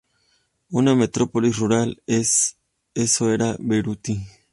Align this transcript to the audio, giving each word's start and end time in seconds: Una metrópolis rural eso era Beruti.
Una 0.71 0.95
metrópolis 0.95 1.57
rural 1.57 2.01
eso 2.07 3.29
era 3.31 3.55
Beruti. 3.59 4.19